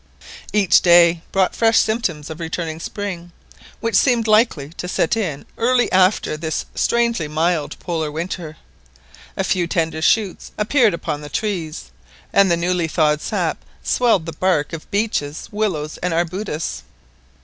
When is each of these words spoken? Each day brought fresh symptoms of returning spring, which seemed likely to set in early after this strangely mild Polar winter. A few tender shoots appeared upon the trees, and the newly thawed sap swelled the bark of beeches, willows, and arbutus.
Each 0.51 0.81
day 0.81 1.21
brought 1.31 1.53
fresh 1.55 1.77
symptoms 1.77 2.31
of 2.31 2.39
returning 2.39 2.79
spring, 2.79 3.31
which 3.81 3.93
seemed 3.93 4.25
likely 4.27 4.69
to 4.69 4.87
set 4.87 5.15
in 5.15 5.45
early 5.59 5.91
after 5.91 6.35
this 6.35 6.65
strangely 6.73 7.27
mild 7.27 7.77
Polar 7.77 8.11
winter. 8.11 8.57
A 9.37 9.43
few 9.43 9.67
tender 9.67 10.01
shoots 10.01 10.53
appeared 10.57 10.95
upon 10.95 11.21
the 11.21 11.29
trees, 11.29 11.91
and 12.33 12.49
the 12.49 12.57
newly 12.57 12.87
thawed 12.87 13.21
sap 13.21 13.63
swelled 13.83 14.25
the 14.25 14.33
bark 14.33 14.73
of 14.73 14.89
beeches, 14.89 15.47
willows, 15.51 15.99
and 15.99 16.15
arbutus. 16.15 16.81